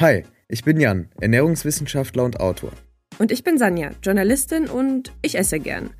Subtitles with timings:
[0.00, 2.72] Hi, ich bin Jan, Ernährungswissenschaftler und Autor.
[3.18, 5.90] Und ich bin Sanja, Journalistin und ich esse gern.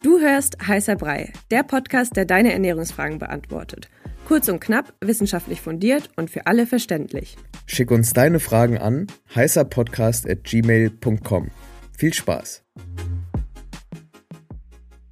[0.00, 3.88] Du hörst Heißer Brei, der Podcast, der deine Ernährungsfragen beantwortet.
[4.28, 7.36] Kurz und knapp, wissenschaftlich fundiert und für alle verständlich.
[7.66, 11.50] Schick uns deine Fragen an heißerpodcast.gmail.com.
[11.96, 12.62] Viel Spaß!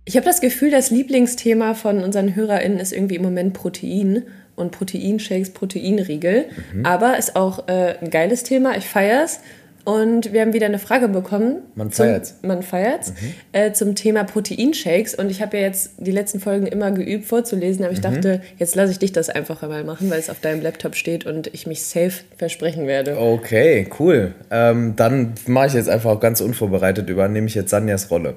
[0.04, 4.22] Ich habe das Gefühl, das Lieblingsthema von unseren HörerInnen ist irgendwie im Moment Protein
[4.56, 6.46] und Proteinshakes, Proteinriegel.
[6.74, 6.86] Mhm.
[6.86, 8.76] Aber ist auch äh, ein geiles Thema.
[8.76, 9.40] Ich feier's.
[9.86, 11.58] Und wir haben wieder eine Frage bekommen.
[11.76, 12.40] Man feiert's.
[12.40, 13.10] Zum, man feiert's.
[13.10, 13.34] Mhm.
[13.52, 15.14] Äh, zum Thema Proteinshakes.
[15.14, 18.14] Und ich habe ja jetzt die letzten Folgen immer geübt vorzulesen, aber ich mhm.
[18.14, 21.24] dachte, jetzt lasse ich dich das einfach einmal machen, weil es auf deinem Laptop steht
[21.24, 23.16] und ich mich safe versprechen werde.
[23.16, 24.34] Okay, cool.
[24.50, 28.34] Ähm, dann mache ich jetzt einfach ganz unvorbereitet über, nehme ich jetzt Sanjas Rolle.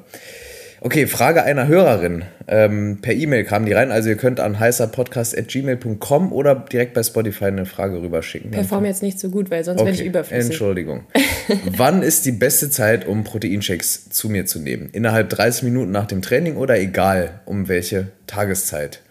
[0.81, 2.23] Okay, Frage einer Hörerin.
[2.47, 3.91] Ähm, per E-Mail kam die rein.
[3.91, 8.51] Also ihr könnt an heißerpodcast.gmail.com oder direkt bei Spotify eine Frage rüberschicken.
[8.51, 9.91] Perform jetzt nicht so gut, weil sonst okay.
[9.91, 10.51] werde ich überflüssig.
[10.51, 11.03] Entschuldigung.
[11.77, 14.89] Wann ist die beste Zeit, um Proteinshakes zu mir zu nehmen?
[14.91, 19.01] Innerhalb 30 Minuten nach dem Training oder egal um welche Tageszeit?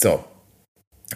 [0.00, 0.24] So,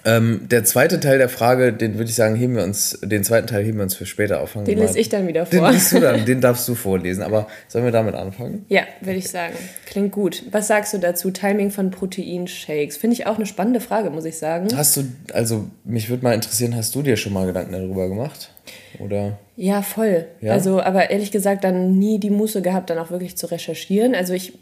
[0.04, 3.46] ähm, der zweite Teil der Frage, den würde ich sagen, heben wir uns, den zweiten
[3.46, 4.52] Teil heben wir uns für später auf.
[4.52, 5.70] Den lese ich dann wieder vor.
[5.70, 7.22] Den du dann, den darfst du vorlesen.
[7.22, 8.64] Aber sollen wir damit anfangen?
[8.68, 9.54] Ja, würde ich sagen.
[9.86, 10.44] Klingt gut.
[10.50, 11.30] Was sagst du dazu?
[11.30, 12.96] Timing von Proteinshakes.
[12.96, 14.68] Finde ich auch eine spannende Frage, muss ich sagen.
[14.76, 18.50] Hast du, also mich würde mal interessieren, hast du dir schon mal Gedanken darüber gemacht?
[18.98, 19.38] Oder?
[19.56, 20.26] Ja, voll.
[20.40, 20.52] Ja?
[20.52, 24.14] Also, aber ehrlich gesagt, dann nie die Muße gehabt, dann auch wirklich zu recherchieren.
[24.14, 24.54] Also ich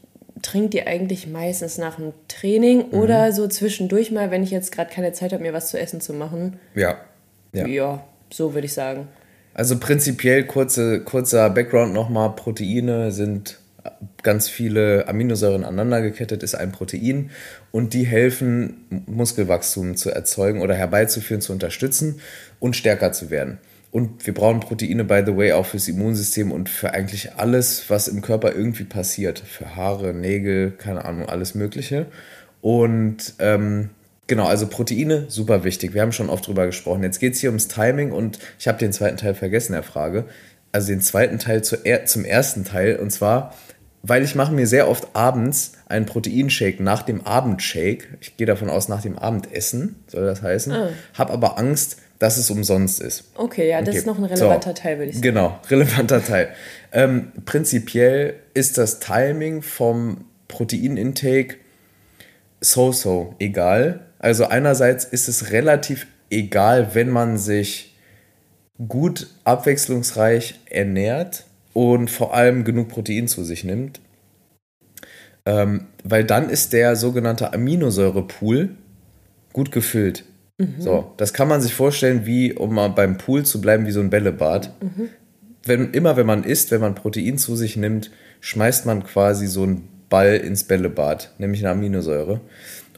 [0.47, 2.99] trinke die eigentlich meistens nach dem Training mhm.
[2.99, 6.01] oder so zwischendurch mal, wenn ich jetzt gerade keine Zeit habe, mir was zu essen
[6.01, 6.59] zu machen.
[6.75, 6.99] Ja.
[7.53, 9.09] Ja, ja so würde ich sagen.
[9.55, 12.35] Also prinzipiell kurze, kurzer Background nochmal.
[12.37, 13.59] Proteine sind
[14.23, 17.31] ganz viele Aminosäuren aneinander gekettet, ist ein Protein
[17.71, 22.21] und die helfen, Muskelwachstum zu erzeugen oder herbeizuführen, zu unterstützen
[22.59, 23.59] und stärker zu werden.
[23.91, 28.09] Und wir brauchen Proteine, by the way, auch fürs Immunsystem und für eigentlich alles, was
[28.09, 29.39] im Körper irgendwie passiert.
[29.39, 32.07] Für Haare, Nägel, keine Ahnung, alles Mögliche.
[32.61, 33.91] Und ähm,
[34.27, 35.95] genau, also Proteine, super wichtig.
[35.95, 37.03] Wir haben schon oft drüber gesprochen.
[37.03, 40.25] Jetzt geht es hier ums Timing und ich habe den zweiten Teil vergessen der Frage.
[40.73, 42.97] Also den zweiten Teil zu, zum ersten Teil.
[42.97, 43.55] Und zwar,
[44.03, 48.19] weil ich mache mir sehr oft abends einen Proteinshake nach dem Abendshake.
[48.21, 50.73] Ich gehe davon aus, nach dem Abendessen soll das heißen.
[50.73, 50.89] Ah.
[51.15, 53.25] Habe aber Angst, dass es umsonst ist.
[53.35, 53.99] Okay, ja, das okay.
[53.99, 55.23] ist noch ein relevanter so, Teil, würde ich sagen.
[55.23, 56.49] Genau, relevanter Teil.
[56.93, 61.57] Ähm, prinzipiell ist das Timing vom Proteinintake
[62.61, 64.01] so-so egal.
[64.19, 67.95] Also einerseits ist es relativ egal, wenn man sich
[68.89, 74.01] gut abwechslungsreich ernährt und vor allem genug Protein zu sich nimmt.
[75.45, 78.71] Ähm, weil dann ist der sogenannte Aminosäurepool
[79.53, 80.25] gut gefüllt.
[80.59, 80.75] Mhm.
[80.79, 84.01] So, das kann man sich vorstellen, wie, um mal beim Pool zu bleiben, wie so
[84.01, 84.73] ein Bällebad.
[84.83, 85.09] Mhm.
[85.65, 89.65] Wenn, immer wenn man isst, wenn man Protein zu sich nimmt, schmeißt man quasi so
[89.65, 92.41] einen Ball ins Bällebad, nämlich eine Aminosäure.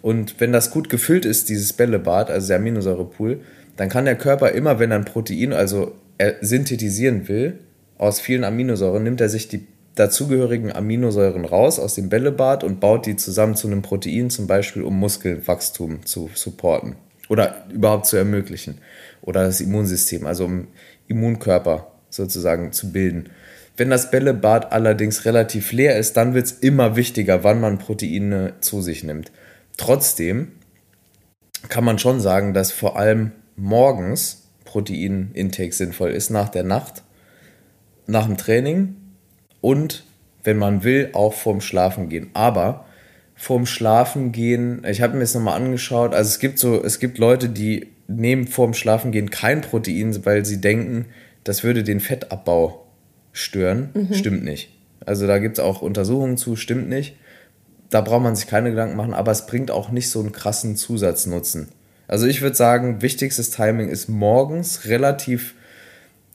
[0.03, 3.41] Und wenn das gut gefüllt ist, dieses Bällebad, also der Aminosäurepool,
[3.77, 7.59] dann kann der Körper immer, wenn er ein Protein, also er synthetisieren will,
[7.97, 13.07] aus vielen Aminosäuren, nimmt er sich die dazugehörigen Aminosäuren raus aus dem Bällebad und baut
[13.07, 16.95] die zusammen zu einem Protein, zum Beispiel um Muskelwachstum zu supporten
[17.29, 18.79] oder überhaupt zu ermöglichen.
[19.23, 20.69] Oder das Immunsystem, also um
[21.07, 23.31] Immunkörper sozusagen zu bilden.
[23.77, 28.55] Wenn das Bällebad allerdings relativ leer ist, dann wird es immer wichtiger, wann man Proteine
[28.61, 29.31] zu sich nimmt.
[29.77, 30.53] Trotzdem
[31.69, 37.03] kann man schon sagen, dass vor allem morgens Proteinintake sinnvoll ist, nach der Nacht,
[38.07, 38.97] nach dem Training
[39.61, 40.05] und,
[40.45, 42.31] wenn man will, auch vorm Schlafen gehen.
[42.35, 42.87] Aber
[43.39, 47.19] vorm Schlafen gehen, ich habe mir das nochmal angeschaut, also es gibt so, es gibt
[47.19, 51.07] Leute, die nehmen vorm Schlafen gehen kein Protein, weil sie denken,
[51.45, 52.85] das würde den Fettabbau
[53.33, 53.91] stören.
[53.95, 54.13] Mhm.
[54.13, 54.71] Stimmt nicht.
[55.07, 57.15] Also da gibt es auch Untersuchungen zu, stimmt nicht.
[57.91, 60.77] Da braucht man sich keine Gedanken machen, aber es bringt auch nicht so einen krassen
[60.77, 61.69] Zusatznutzen.
[62.09, 65.55] Also ich würde sagen, wichtigstes Timing ist morgens relativ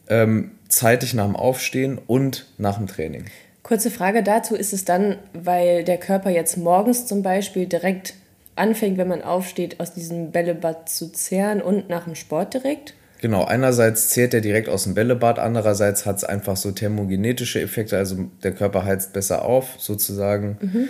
[0.08, 3.26] ähm, zeitig nach dem Aufstehen und nach dem Training.
[3.64, 8.14] Kurze Frage dazu, ist es dann, weil der Körper jetzt morgens zum Beispiel direkt
[8.56, 12.94] anfängt, wenn man aufsteht, aus diesem Bällebad zu zehren und nach dem Sport direkt?
[13.22, 17.98] Genau, einerseits zehrt er direkt aus dem Bällebad, andererseits hat es einfach so thermogenetische Effekte,
[17.98, 20.58] also der Körper heizt besser auf, sozusagen.
[20.60, 20.88] Mhm.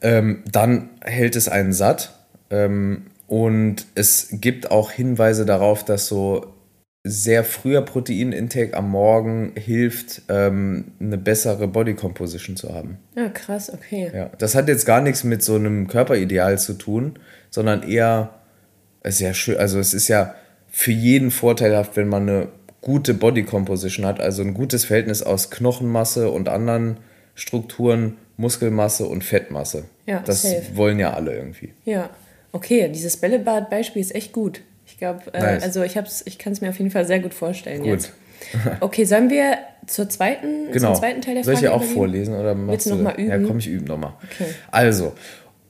[0.00, 2.14] Ähm, dann hält es einen satt.
[2.48, 6.53] Ähm, und es gibt auch Hinweise darauf, dass so
[7.06, 12.96] sehr früher Proteinintake am Morgen hilft, ähm, eine bessere Body Composition zu haben.
[13.14, 14.10] Ja, krass, okay.
[14.12, 17.18] Ja, das hat jetzt gar nichts mit so einem Körperideal zu tun,
[17.50, 18.40] sondern eher,
[19.02, 20.34] es ist ja schön, also es ist ja
[20.70, 22.48] für jeden vorteilhaft, wenn man eine
[22.80, 26.96] gute Body Composition hat, also ein gutes Verhältnis aus Knochenmasse und anderen
[27.34, 29.84] Strukturen, Muskelmasse und Fettmasse.
[30.06, 30.74] Ja, das safe.
[30.74, 31.74] wollen ja alle irgendwie.
[31.84, 32.10] Ja,
[32.52, 34.62] okay, dieses Bällebad-Beispiel ist echt gut.
[34.94, 35.64] Ich glaube, äh, nice.
[35.64, 37.90] also ich, ich kann es mir auf jeden Fall sehr gut vorstellen gut.
[37.90, 38.12] jetzt.
[38.78, 39.58] Okay, sollen wir
[39.88, 40.92] zur zweiten, genau.
[40.92, 41.94] zum zweiten Teil der Frage Soll ich auch überlegen?
[41.94, 43.42] vorlesen oder machst Willst du nochmal üben?
[43.42, 44.12] Ja, komm, ich übe nochmal.
[44.22, 44.46] Okay.
[44.70, 45.14] Also,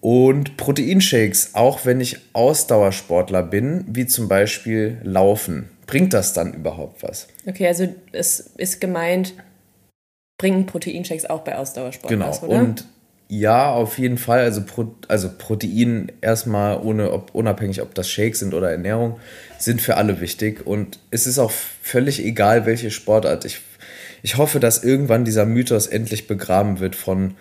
[0.02, 7.02] und Proteinshakes, auch wenn ich Ausdauersportler bin, wie zum Beispiel Laufen, bringt das dann überhaupt
[7.02, 7.26] was?
[7.46, 9.32] Okay, also es ist gemeint,
[10.36, 12.30] bringen Proteinshakes auch bei Ausdauersportlern genau.
[12.30, 12.42] was?
[12.42, 12.84] Und
[13.28, 14.40] ja, auf jeden Fall.
[14.40, 19.18] Also, Pro, also Protein erstmal ohne, ob, unabhängig, ob das Shakes sind oder Ernährung,
[19.58, 20.66] sind für alle wichtig.
[20.66, 23.44] Und es ist auch völlig egal, welche Sportart.
[23.44, 23.60] Ich,
[24.22, 27.34] ich hoffe, dass irgendwann dieser Mythos endlich begraben wird von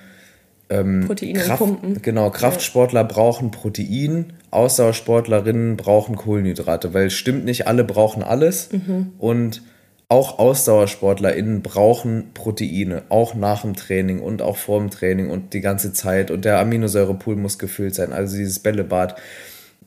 [0.69, 2.01] ähm, Proteine Kraft, pumpen.
[2.01, 3.07] Genau, Kraftsportler ja.
[3.07, 9.11] brauchen Protein, Ausdauersportlerinnen brauchen Kohlenhydrate, weil es stimmt nicht, alle brauchen alles mhm.
[9.17, 9.61] und
[10.09, 15.61] auch AusdauersportlerInnen brauchen Proteine, auch nach dem Training und auch vor dem Training und die
[15.61, 19.15] ganze Zeit und der Aminosäurepool muss gefüllt sein, also dieses Bällebad.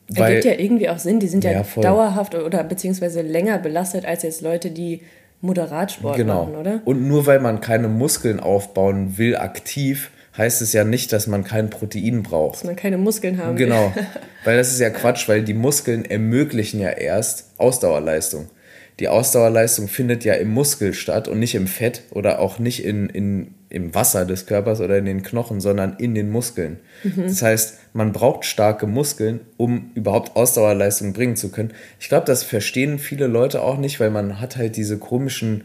[0.08, 4.04] Weil, Ergibt ja irgendwie auch Sinn, die sind ja, ja dauerhaft oder beziehungsweise länger belastet
[4.04, 5.02] als jetzt Leute, die
[5.40, 6.44] Moderatsport genau.
[6.44, 6.80] machen, oder?
[6.84, 11.44] Und nur weil man keine Muskeln aufbauen will aktiv, heißt es ja nicht, dass man
[11.44, 12.56] kein Protein braucht.
[12.56, 13.56] Dass man keine Muskeln haben.
[13.56, 13.92] Genau,
[14.44, 18.48] weil das ist ja Quatsch, weil die Muskeln ermöglichen ja erst Ausdauerleistung.
[18.98, 23.10] Die Ausdauerleistung findet ja im Muskel statt und nicht im Fett oder auch nicht in,
[23.10, 26.78] in, im Wasser des Körpers oder in den Knochen, sondern in den Muskeln.
[27.04, 27.24] Mhm.
[27.24, 31.72] Das heißt, man braucht starke Muskeln, um überhaupt Ausdauerleistung bringen zu können.
[32.00, 35.64] Ich glaube, das verstehen viele Leute auch nicht, weil man hat halt diese komischen,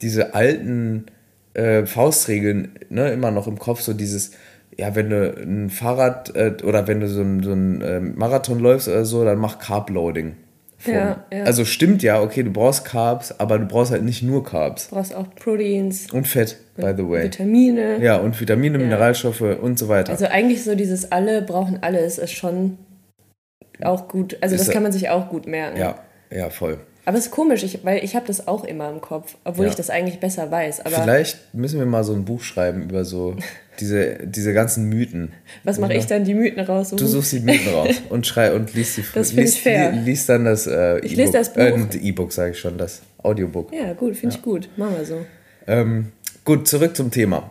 [0.00, 1.04] diese alten
[1.52, 4.30] äh, Faustregeln ne, immer noch im Kopf, so dieses,
[4.78, 8.60] ja, wenn du ein Fahrrad äh, oder wenn du so ein, so ein äh, Marathon
[8.60, 10.36] läufst oder so, dann mach Carb-Loading.
[10.86, 11.44] Ja, ja.
[11.44, 14.88] Also stimmt ja, okay, du brauchst Carbs, aber du brauchst halt nicht nur Carbs.
[14.88, 16.10] Du brauchst auch Proteins.
[16.12, 17.24] Und Fett, by the way.
[17.24, 18.02] Vitamine.
[18.02, 18.84] Ja, und Vitamine, ja.
[18.84, 20.12] Mineralstoffe und so weiter.
[20.12, 22.78] Also eigentlich so dieses alle brauchen alles ist schon
[23.82, 24.36] auch gut.
[24.40, 25.78] Also ist das kann man sich auch gut merken.
[25.78, 25.98] Ja,
[26.30, 26.78] ja, voll.
[27.04, 29.70] Aber es ist komisch, ich, weil ich habe das auch immer im Kopf, obwohl ja.
[29.70, 30.80] ich das eigentlich besser weiß.
[30.80, 33.36] Aber Vielleicht müssen wir mal so ein Buch schreiben über so
[33.80, 35.32] diese, diese ganzen Mythen.
[35.64, 36.90] Was mache ich dann, die Mythen raus?
[36.90, 39.92] Du suchst die Mythen raus und schrei und liest die Das finde ich fair.
[39.92, 41.60] Liest dann das äh, Ich lese das Buch.
[41.60, 43.72] Äh, E-Book, sage ich schon, das Audiobook.
[43.72, 44.38] Ja, gut, finde ja.
[44.38, 44.68] ich gut.
[44.76, 45.24] Machen wir so.
[45.66, 46.12] Ähm,
[46.44, 47.50] gut, zurück zum Thema.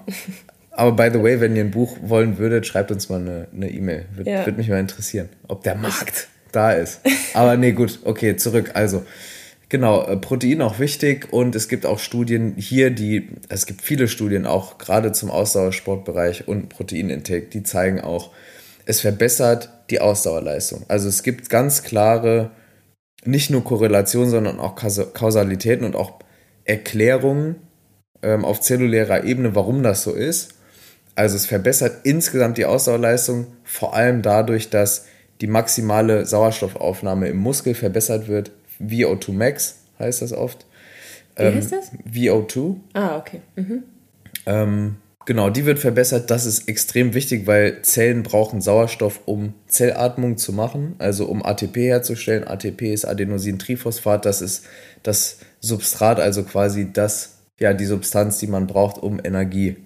[0.72, 4.06] Aber by the way, wenn ihr ein Buch wollen würdet, schreibt uns mal eine E-Mail.
[4.14, 4.46] E Würde ja.
[4.46, 7.02] würd mich mal interessieren, ob der Markt da ist.
[7.34, 8.72] Aber nee, gut, okay, zurück.
[8.74, 9.06] Also,
[9.72, 14.10] Genau, äh, Protein auch wichtig und es gibt auch Studien hier, die, es gibt viele
[14.10, 18.32] Studien auch gerade zum Ausdauersportbereich und Proteinintake, die zeigen auch,
[18.86, 20.84] es verbessert die Ausdauerleistung.
[20.90, 22.52] Also es gibt ganz klare,
[23.24, 26.20] nicht nur Korrelationen, sondern auch Kausalitäten und auch
[26.66, 27.56] Erklärungen
[28.24, 30.56] ähm, auf zellulärer Ebene, warum das so ist.
[31.16, 35.06] Also es verbessert insgesamt die Ausdauerleistung, vor allem dadurch, dass
[35.40, 38.52] die maximale Sauerstoffaufnahme im Muskel verbessert wird,
[38.88, 40.66] VO2 Max heißt das oft.
[41.36, 41.92] Wie ähm, heißt das?
[42.12, 42.76] VO2.
[42.94, 43.42] Ah, okay.
[43.56, 43.84] Mhm.
[44.46, 44.96] Ähm,
[45.26, 46.30] genau, die wird verbessert.
[46.30, 51.78] Das ist extrem wichtig, weil Zellen brauchen Sauerstoff, um Zellatmung zu machen, also um ATP
[51.78, 52.48] herzustellen.
[52.48, 54.66] ATP ist Adenosintriphosphat, das ist
[55.04, 59.78] das Substrat, also quasi das, ja, die Substanz, die man braucht, um Energie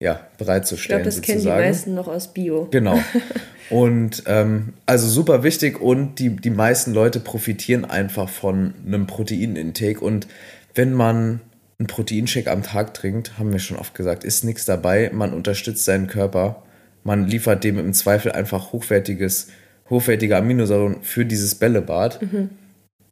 [0.00, 0.80] ja, bereitzustellen.
[0.80, 1.44] Ich glaube, das sozusagen.
[1.44, 2.68] kennen die meisten noch aus Bio.
[2.70, 2.98] Genau.
[3.70, 10.00] Und ähm, also super wichtig und die, die meisten Leute profitieren einfach von einem Proteinintake.
[10.00, 10.26] Und
[10.74, 11.40] wenn man
[11.78, 15.10] einen Proteinshake am Tag trinkt, haben wir schon oft gesagt, ist nichts dabei.
[15.14, 16.64] Man unterstützt seinen Körper.
[17.04, 19.48] Man liefert dem im Zweifel einfach hochwertiges,
[19.88, 22.20] hochwertige Aminosäuren für dieses Bällebad.
[22.22, 22.50] Mhm.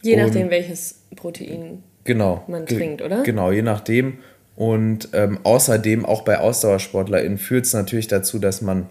[0.02, 3.22] Je nachdem, und, welches Protein genau, man trinkt, oder?
[3.22, 4.18] Genau, je nachdem.
[4.58, 8.88] Und ähm, außerdem, auch bei AusdauersportlerInnen, führt es natürlich dazu, dass man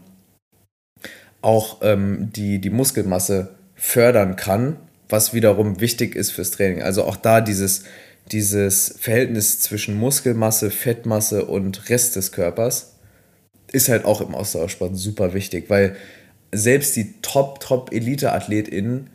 [1.42, 4.78] auch ähm, die, die Muskelmasse fördern kann,
[5.10, 6.82] was wiederum wichtig ist fürs Training.
[6.82, 7.84] Also auch da dieses,
[8.32, 12.94] dieses Verhältnis zwischen Muskelmasse, Fettmasse und Rest des Körpers
[13.74, 15.98] ist halt auch im Ausdauersport super wichtig, weil
[16.54, 19.10] selbst die Top, Top Elite-AthletInnen,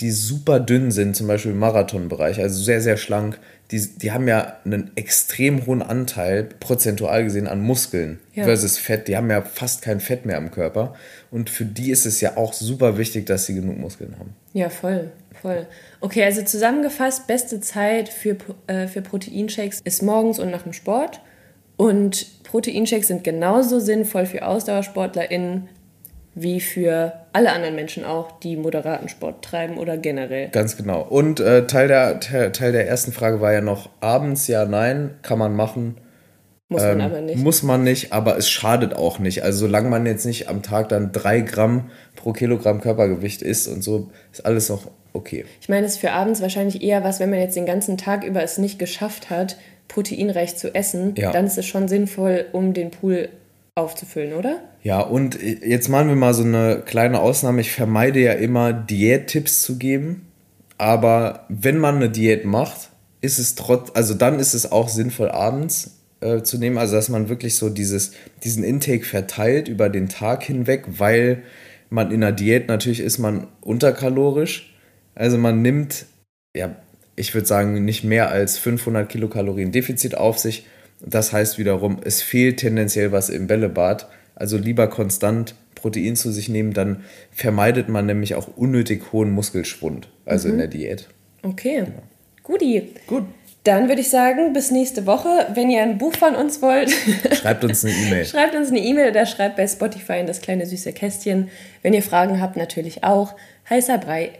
[0.00, 3.38] die super dünn sind, zum Beispiel im Marathonbereich, also sehr, sehr schlank,
[3.70, 8.44] die, die haben ja einen extrem hohen Anteil, prozentual gesehen, an Muskeln ja.
[8.44, 9.08] versus Fett.
[9.08, 10.94] Die haben ja fast kein Fett mehr im Körper.
[11.30, 14.34] Und für die ist es ja auch super wichtig, dass sie genug Muskeln haben.
[14.54, 15.10] Ja, voll.
[15.42, 15.66] Voll.
[16.00, 18.36] Okay, also zusammengefasst, beste Zeit für,
[18.66, 21.20] äh, für Proteinshakes ist morgens und nach dem Sport.
[21.76, 25.68] Und Proteinshakes sind genauso sinnvoll für AusdauersportlerInnen
[26.42, 30.48] wie für alle anderen Menschen auch, die moderaten Sport treiben oder generell.
[30.50, 31.02] Ganz genau.
[31.02, 35.38] Und äh, Teil, der, Teil der ersten Frage war ja noch abends, ja, nein, kann
[35.38, 35.96] man machen.
[36.68, 37.38] Muss man ähm, aber nicht.
[37.38, 39.42] Muss man nicht, aber es schadet auch nicht.
[39.42, 43.82] Also solange man jetzt nicht am Tag dann drei Gramm pro Kilogramm Körpergewicht isst und
[43.82, 45.46] so, ist alles noch okay.
[45.60, 48.22] Ich meine, es ist für abends wahrscheinlich eher was, wenn man jetzt den ganzen Tag
[48.22, 49.56] über es nicht geschafft hat,
[49.88, 51.32] proteinreich zu essen, ja.
[51.32, 53.30] dann ist es schon sinnvoll, um den Pool
[53.78, 54.60] aufzufüllen, oder?
[54.82, 57.60] Ja, und jetzt machen wir mal so eine kleine Ausnahme.
[57.60, 60.26] Ich vermeide ja immer Diättipps zu geben,
[60.76, 65.30] aber wenn man eine Diät macht, ist es trotz, also dann ist es auch sinnvoll
[65.30, 68.12] abends äh, zu nehmen, also dass man wirklich so dieses,
[68.44, 71.42] diesen Intake verteilt über den Tag hinweg, weil
[71.90, 74.74] man in der Diät natürlich ist man unterkalorisch,
[75.14, 76.06] also man nimmt
[76.54, 76.76] ja
[77.18, 80.66] ich würde sagen, nicht mehr als 500 Kilokalorien Defizit auf sich.
[81.00, 84.08] Das heißt wiederum, es fehlt tendenziell was im Bällebad.
[84.34, 90.08] Also lieber konstant Protein zu sich nehmen, dann vermeidet man nämlich auch unnötig hohen Muskelschwund,
[90.26, 90.54] also mhm.
[90.54, 91.08] in der Diät.
[91.42, 92.02] Okay, genau.
[92.42, 92.94] Guti.
[93.06, 93.24] Gut.
[93.64, 95.28] Dann würde ich sagen, bis nächste Woche.
[95.54, 96.90] Wenn ihr ein Buch von uns wollt,
[97.32, 98.24] schreibt uns eine E-Mail.
[98.24, 101.50] schreibt uns eine E-Mail oder schreibt bei Spotify in das kleine süße Kästchen.
[101.82, 103.34] Wenn ihr Fragen habt, natürlich auch.
[103.68, 104.30] Heißer Brei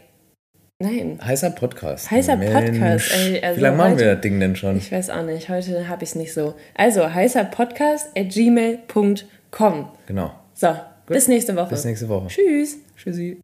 [0.81, 1.19] Nein.
[1.21, 2.09] Heißer Podcast.
[2.09, 2.53] Heißer Mensch.
[2.53, 3.11] Podcast.
[3.13, 4.77] Ey, also Wie lange machen wir das Ding denn schon?
[4.77, 5.49] Ich weiß auch nicht.
[5.49, 6.55] Heute habe ich es nicht so.
[6.73, 9.89] Also, heißer Podcast at gmail.com.
[10.05, 10.31] Genau.
[10.53, 10.77] So, Gut.
[11.07, 11.69] bis nächste Woche.
[11.69, 12.29] Bis nächste Woche.
[12.29, 12.77] Tschüss.
[12.95, 13.41] Tschüssi.